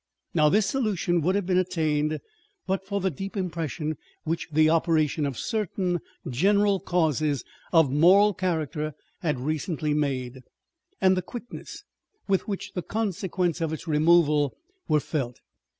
[0.33, 2.21] Now this solution would have been attained
[2.65, 8.95] but for the deep impression which the operation of certain general causes of moral character
[9.19, 10.39] had recently made,
[10.99, 11.83] and the quickness
[12.27, 14.55] with which the consequences of its removal
[14.87, 15.39] were felt.